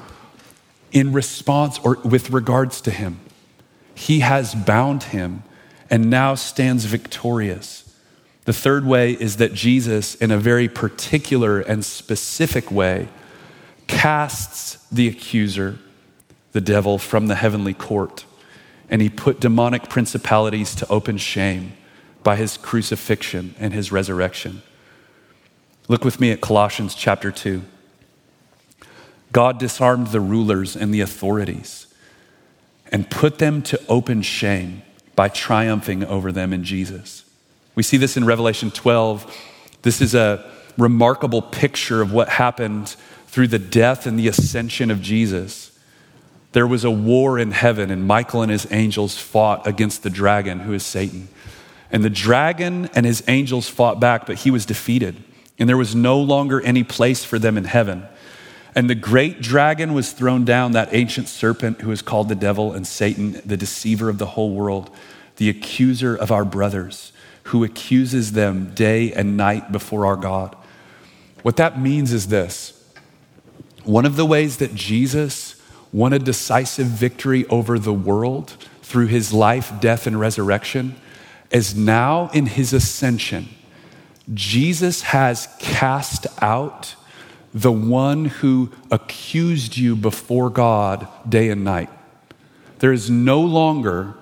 [0.91, 3.19] in response or with regards to him.
[3.95, 5.43] He has bound him
[5.89, 7.88] and now stands victorious.
[8.45, 13.07] The third way is that Jesus, in a very particular and specific way,
[13.87, 15.77] casts the accuser,
[16.51, 18.25] the devil, from the heavenly court.
[18.89, 21.73] And he put demonic principalities to open shame
[22.23, 24.61] by his crucifixion and his resurrection.
[25.87, 27.63] Look with me at Colossians chapter 2.
[29.31, 31.87] God disarmed the rulers and the authorities
[32.91, 34.81] and put them to open shame
[35.15, 37.25] by triumphing over them in Jesus.
[37.79, 39.33] We see this in Revelation 12.
[39.83, 42.93] This is a remarkable picture of what happened
[43.27, 45.71] through the death and the ascension of Jesus.
[46.51, 50.59] There was a war in heaven, and Michael and his angels fought against the dragon,
[50.59, 51.29] who is Satan.
[51.89, 55.15] And the dragon and his angels fought back, but he was defeated.
[55.57, 58.05] And there was no longer any place for them in heaven.
[58.75, 62.73] And the great dragon was thrown down, that ancient serpent who is called the devil
[62.73, 64.93] and Satan, the deceiver of the whole world,
[65.37, 67.13] the accuser of our brothers,
[67.49, 70.55] who accuses them day and night before our God.
[71.41, 72.75] What that means is this
[73.83, 75.59] one of the ways that Jesus
[75.91, 78.51] won a decisive victory over the world
[78.83, 80.95] through his life, death, and resurrection
[81.49, 83.49] is now in his ascension.
[84.31, 86.93] Jesus has cast out
[87.51, 91.89] the one who accused you before God day and night.
[92.77, 94.13] There is no longer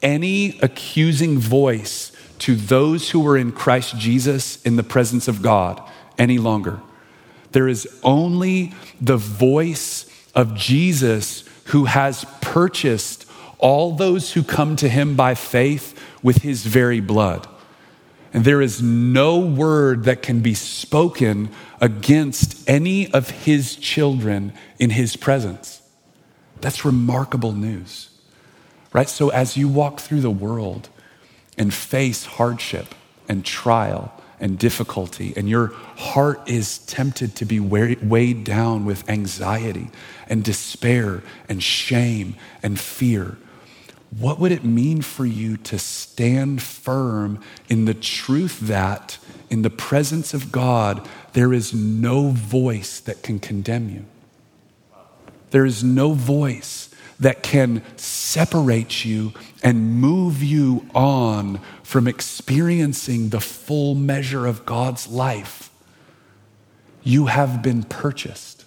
[0.00, 2.11] any accusing voice
[2.42, 5.80] to those who are in Christ Jesus in the presence of God
[6.18, 6.80] any longer.
[7.52, 13.26] There is only the voice of Jesus who has purchased
[13.58, 17.46] all those who come to him by faith with his very blood.
[18.32, 21.48] And there is no word that can be spoken
[21.80, 25.80] against any of his children in his presence.
[26.60, 28.10] That's remarkable news,
[28.92, 29.08] right?
[29.08, 30.88] So as you walk through the world
[31.58, 32.94] and face hardship
[33.28, 39.88] and trial and difficulty, and your heart is tempted to be weighed down with anxiety
[40.28, 43.36] and despair and shame and fear,
[44.18, 49.70] what would it mean for you to stand firm in the truth that in the
[49.70, 54.04] presence of God, there is no voice that can condemn you?
[55.50, 56.90] There is no voice
[57.20, 59.32] that can separate you
[59.62, 65.70] and move you on from experiencing the full measure of God's life.
[67.02, 68.64] You have been purchased.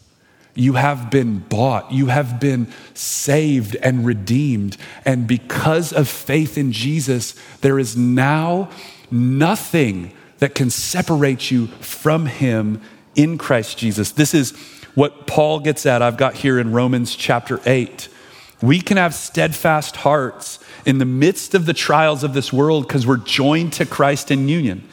[0.53, 1.91] You have been bought.
[1.91, 4.77] You have been saved and redeemed.
[5.03, 8.69] And because of faith in Jesus, there is now
[9.11, 12.81] nothing that can separate you from Him
[13.15, 14.11] in Christ Jesus.
[14.11, 14.51] This is
[14.95, 16.01] what Paul gets at.
[16.01, 18.07] I've got here in Romans chapter 8.
[18.61, 23.05] We can have steadfast hearts in the midst of the trials of this world because
[23.07, 24.87] we're joined to Christ in union.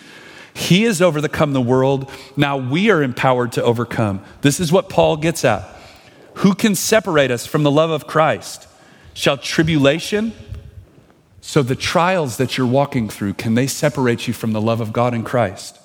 [0.55, 2.11] He has overcome the world.
[2.37, 4.23] Now we are empowered to overcome.
[4.43, 5.69] This is what Paul gets at.
[6.37, 8.67] Who can separate us from the love of Christ?
[9.15, 10.33] Shall tribulation?
[11.41, 14.93] So the trials that you're walking through, can they separate you from the love of
[14.93, 15.79] God in Christ?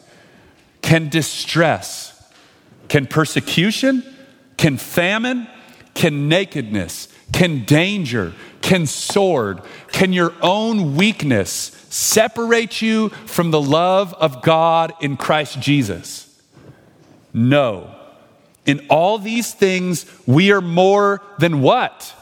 [0.81, 2.13] Can distress?
[2.87, 4.03] Can persecution?
[4.55, 5.47] Can famine?
[5.93, 7.09] Can nakedness?
[7.31, 8.33] Can danger?
[8.61, 9.61] Can sword?
[9.91, 11.49] Can your own weakness
[11.89, 16.23] separate you from the love of God in Christ Jesus?
[17.33, 17.93] No.
[18.65, 22.13] In all these things, we are more than what?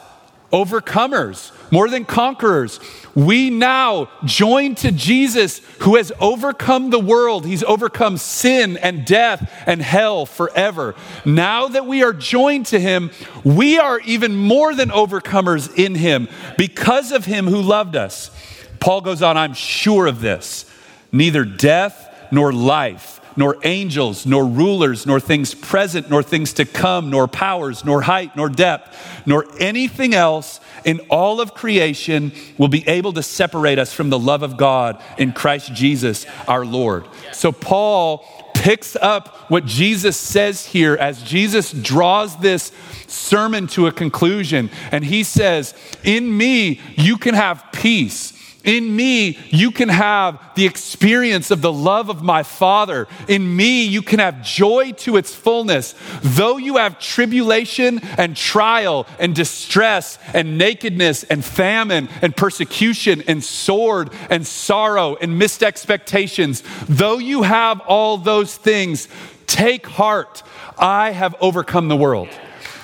[0.52, 2.80] Overcomers, more than conquerors.
[3.14, 7.46] We now join to Jesus who has overcome the world.
[7.46, 10.96] He's overcome sin and death and hell forever.
[11.26, 13.12] Now that we are joined to him,
[13.44, 16.28] we are even more than overcomers in him
[16.58, 18.32] because of him who loved us.
[18.80, 20.72] Paul goes on, I'm sure of this.
[21.12, 27.10] Neither death nor life nor angels, nor rulers, nor things present, nor things to come,
[27.10, 32.88] nor powers, nor height, nor depth, nor anything else in all of creation will be
[32.88, 37.06] able to separate us from the love of God in Christ Jesus our Lord.
[37.34, 42.72] So Paul picks up what Jesus says here as Jesus draws this
[43.06, 44.72] sermon to a conclusion.
[44.92, 48.34] And he says, In me, you can have peace.
[48.66, 53.08] In me, you can have the experience of the love of my Father.
[53.28, 55.94] In me, you can have joy to its fullness.
[56.24, 63.44] Though you have tribulation and trial and distress and nakedness and famine and persecution and
[63.44, 69.08] sword and sorrow and missed expectations, though you have all those things,
[69.46, 70.42] take heart.
[70.76, 72.30] I have overcome the world.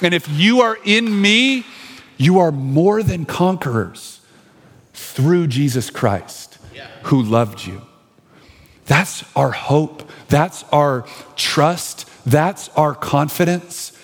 [0.03, 1.65] And if you are in me,
[2.17, 4.20] you are more than conquerors
[5.01, 6.57] through Jesus Christ
[7.03, 7.81] who loved you.
[8.85, 10.09] That's our hope.
[10.27, 12.09] That's our trust.
[12.25, 13.97] That's our confidence.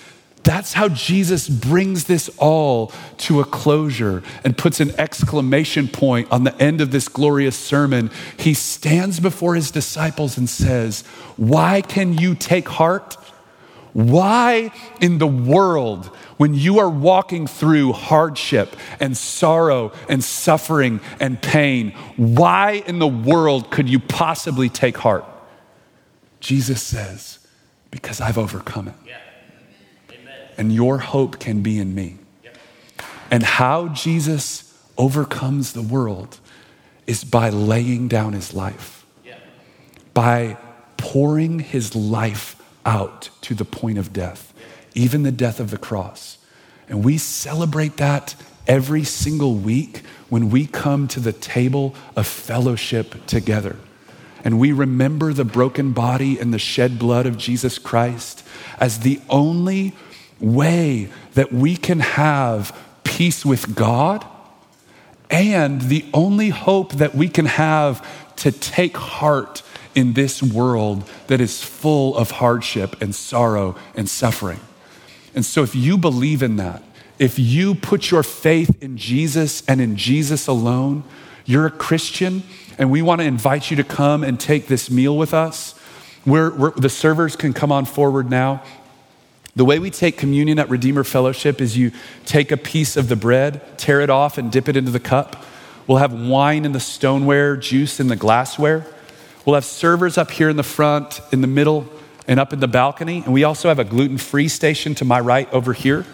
[0.43, 6.45] That's how Jesus brings this all to a closure and puts an exclamation point on
[6.45, 8.09] the end of this glorious sermon.
[8.37, 11.01] He stands before his disciples and says,
[11.35, 13.17] Why can you take heart?
[13.97, 14.71] Why
[15.01, 16.05] in the world
[16.37, 23.07] when you are walking through hardship and sorrow and suffering and pain, why in the
[23.07, 25.25] world could you possibly take heart?
[26.41, 27.39] Jesus says,
[27.89, 28.93] Because I've overcome it.
[29.03, 29.17] Yeah.
[30.59, 32.17] And your hope can be in me.
[33.31, 36.39] And how Jesus overcomes the world
[37.07, 39.39] is by laying down his life, yeah.
[40.13, 40.57] by
[40.97, 42.56] pouring his life
[42.87, 44.53] out to the point of death
[44.97, 46.37] even the death of the cross.
[46.89, 48.35] And we celebrate that
[48.65, 53.77] every single week when we come to the table of fellowship together.
[54.43, 58.43] And we remember the broken body and the shed blood of Jesus Christ
[58.79, 59.93] as the only
[60.39, 64.25] way that we can have peace with God
[65.29, 68.05] and the only hope that we can have
[68.37, 69.61] to take heart
[69.97, 74.59] in this world that is full of hardship and sorrow and suffering.
[75.33, 76.83] And so, if you believe in that,
[77.17, 81.03] if you put your faith in Jesus and in Jesus alone,
[81.45, 82.43] you're a Christian,
[82.77, 85.73] and we want to invite you to come and take this meal with us.
[86.27, 88.63] We're, we're, the servers can come on forward now.
[89.55, 91.91] The way we take communion at Redeemer Fellowship is you
[92.27, 95.43] take a piece of the bread, tear it off, and dip it into the cup.
[95.87, 98.85] We'll have wine in the stoneware, juice in the glassware.
[99.47, 101.87] We'll have servers up here in the front, in the middle,
[102.27, 103.23] and up in the balcony.
[103.23, 106.05] And we also have a gluten free station to my right over here.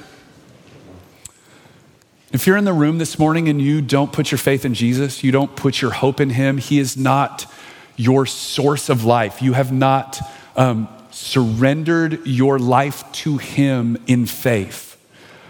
[2.31, 5.23] If you're in the room this morning and you don't put your faith in Jesus,
[5.23, 7.51] you don't put your hope in Him, He is not
[7.95, 9.41] your source of life.
[9.41, 10.19] You have not
[10.55, 14.95] um, surrendered your life to Him in faith.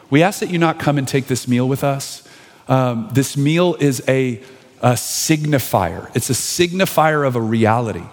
[0.10, 2.26] We ask that you not come and take this meal with us.
[2.70, 4.42] Um, this meal is a,
[4.84, 8.04] a signifier, it's a signifier of a reality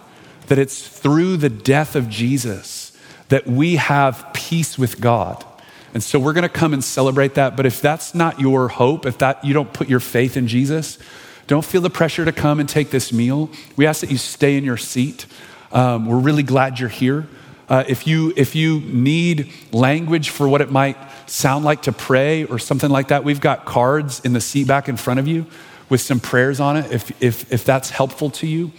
[0.47, 2.97] that it's through the death of Jesus
[3.29, 5.45] that we have peace with God.
[5.93, 7.57] And so we're going to come and celebrate that.
[7.57, 10.99] But if that's not your hope, if that you don't put your faith in Jesus,
[11.49, 13.51] don't feel the pressure to come and take this meal.
[13.77, 15.27] We ask that you stay in your seat.
[15.73, 17.27] Um, we're really glad you're here.
[17.69, 20.97] Uh, if you if you need language for what it might
[21.27, 24.89] sound like to pray or something like that, we've got cards in the seat back
[24.89, 25.47] in front of you
[25.91, 26.91] with some prayers on it.
[26.91, 28.73] If if if that's helpful to you.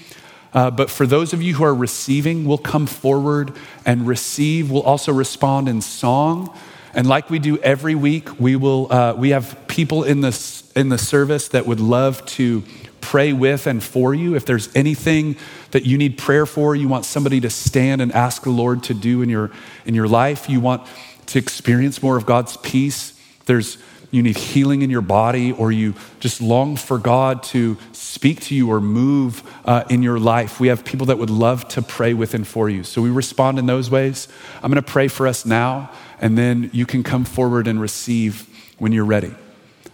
[0.54, 3.54] Uh, but for those of you who are receiving, we'll come forward
[3.86, 4.70] and receive.
[4.70, 6.54] We'll also respond in song.
[6.94, 10.90] And like we do every week, we, will, uh, we have people in, this, in
[10.90, 12.64] the service that would love to
[13.00, 14.36] pray with and for you.
[14.36, 15.38] If there's anything
[15.72, 18.94] that you need prayer for, you want somebody to stand and ask the Lord to
[18.94, 19.52] do in your,
[19.86, 20.86] in your life, you want
[21.28, 23.78] to experience more of God's peace, there's
[24.12, 28.56] you need healing in your body, or you just long for God to speak to
[28.56, 32.14] you or move uh, in your life, we have people that would love to pray
[32.14, 32.84] with and for you.
[32.84, 34.28] So we respond in those ways.
[34.62, 35.90] I'm going to pray for us now,
[36.20, 38.48] and then you can come forward and receive
[38.78, 39.34] when you're ready.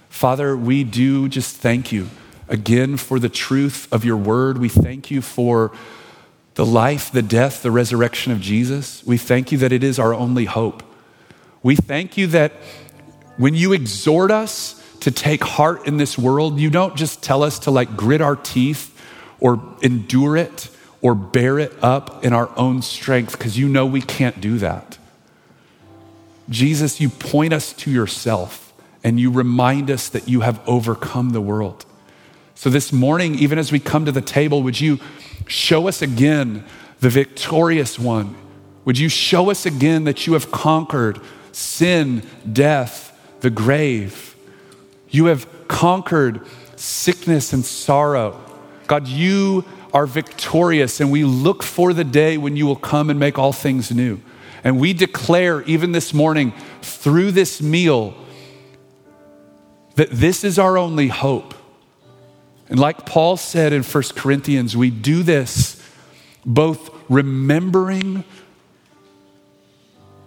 [0.10, 2.10] Father, we do just thank you
[2.50, 4.58] again for the truth of your word.
[4.58, 5.72] We thank you for
[6.56, 9.04] the life, the death, the resurrection of Jesus.
[9.06, 10.82] We thank you that it is our only hope.
[11.62, 12.54] We thank you that
[13.38, 17.60] when you exhort us to take heart in this world, you don't just tell us
[17.60, 18.94] to like grit our teeth
[19.40, 20.70] or endure it
[21.02, 24.98] or bear it up in our own strength because you know we can't do that.
[26.50, 28.74] Jesus, you point us to yourself
[29.04, 31.86] and you remind us that you have overcome the world.
[32.56, 35.00] So this morning, even as we come to the table, would you
[35.46, 36.66] show us again
[37.00, 38.36] the victorious one?
[38.86, 41.20] Would you show us again that you have conquered
[41.52, 43.07] sin, death,
[43.42, 44.36] the grave?
[45.10, 48.40] You have conquered sickness and sorrow.
[48.88, 53.20] God, you are victorious, and we look for the day when you will come and
[53.20, 54.20] make all things new.
[54.64, 58.16] And we declare, even this morning, through this meal,
[59.96, 61.54] that this is our only hope.
[62.70, 65.82] And like Paul said in 1 Corinthians, we do this
[66.46, 68.24] both remembering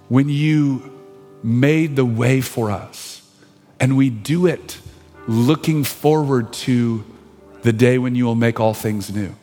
[0.08, 0.99] when you
[1.42, 3.22] made the way for us,
[3.78, 4.78] and we do it
[5.26, 7.04] looking forward to
[7.62, 9.34] the day when you will make all things new.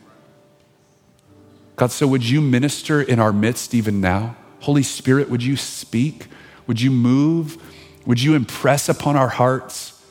[1.76, 4.36] God, so would you minister in our midst even now?
[4.60, 6.26] Holy Spirit, would you speak?
[6.66, 7.56] Would you move?
[8.04, 10.02] Would you impress upon our hearts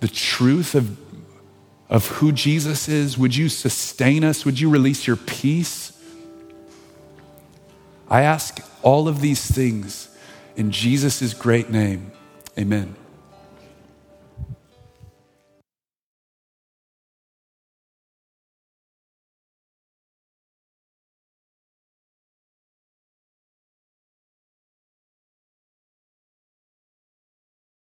[0.00, 0.96] the truth of,
[1.88, 3.18] of who Jesus is?
[3.18, 4.44] Would you sustain us?
[4.44, 5.92] Would you release your peace?
[8.08, 10.08] I ask all of these things
[10.56, 12.12] in Jesus' great name.
[12.58, 13.01] Amen.